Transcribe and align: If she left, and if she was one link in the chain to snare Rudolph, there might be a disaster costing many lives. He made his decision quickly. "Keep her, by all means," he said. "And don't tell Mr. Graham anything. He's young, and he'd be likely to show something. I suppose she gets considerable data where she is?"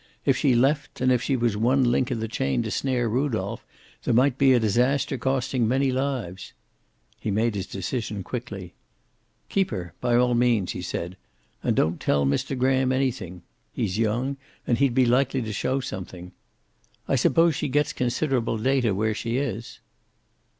If 0.25 0.35
she 0.35 0.55
left, 0.55 0.99
and 0.99 1.11
if 1.11 1.21
she 1.21 1.35
was 1.35 1.55
one 1.55 1.83
link 1.83 2.09
in 2.09 2.19
the 2.21 2.27
chain 2.27 2.63
to 2.63 2.71
snare 2.71 3.07
Rudolph, 3.07 3.63
there 4.01 4.15
might 4.15 4.39
be 4.39 4.51
a 4.53 4.59
disaster 4.59 5.15
costing 5.15 5.67
many 5.67 5.91
lives. 5.91 6.53
He 7.19 7.29
made 7.29 7.53
his 7.53 7.67
decision 7.67 8.23
quickly. 8.23 8.73
"Keep 9.49 9.69
her, 9.69 9.93
by 10.01 10.15
all 10.15 10.33
means," 10.33 10.71
he 10.71 10.81
said. 10.81 11.17
"And 11.61 11.75
don't 11.75 11.99
tell 11.99 12.25
Mr. 12.25 12.57
Graham 12.57 12.91
anything. 12.91 13.43
He's 13.71 13.99
young, 13.99 14.37
and 14.65 14.79
he'd 14.79 14.95
be 14.95 15.05
likely 15.05 15.43
to 15.43 15.53
show 15.53 15.79
something. 15.81 16.31
I 17.07 17.15
suppose 17.15 17.53
she 17.53 17.67
gets 17.67 17.93
considerable 17.93 18.57
data 18.57 18.95
where 18.95 19.13
she 19.13 19.37
is?" 19.37 19.81